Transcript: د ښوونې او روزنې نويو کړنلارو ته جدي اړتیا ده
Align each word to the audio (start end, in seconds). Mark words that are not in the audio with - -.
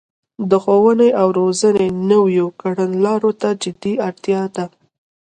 د 0.49 0.51
ښوونې 0.63 1.09
او 1.21 1.27
روزنې 1.39 1.87
نويو 2.11 2.47
کړنلارو 2.61 3.31
ته 3.41 3.49
جدي 3.63 3.93
اړتیا 4.07 4.41
ده 4.55 4.65